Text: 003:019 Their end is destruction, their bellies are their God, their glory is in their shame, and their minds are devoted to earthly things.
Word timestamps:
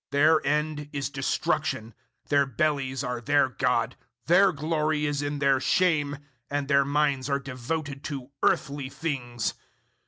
003:019 0.09 0.09
Their 0.09 0.47
end 0.47 0.89
is 0.93 1.09
destruction, 1.11 1.93
their 2.29 2.45
bellies 2.47 3.03
are 3.03 3.21
their 3.21 3.49
God, 3.49 3.95
their 4.25 4.51
glory 4.51 5.05
is 5.05 5.21
in 5.21 5.37
their 5.37 5.59
shame, 5.59 6.17
and 6.49 6.67
their 6.67 6.83
minds 6.85 7.29
are 7.29 7.37
devoted 7.37 8.03
to 8.05 8.31
earthly 8.41 8.89
things. 8.89 9.53